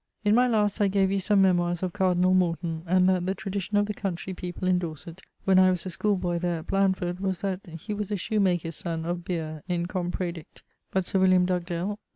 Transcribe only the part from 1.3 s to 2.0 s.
memoirs of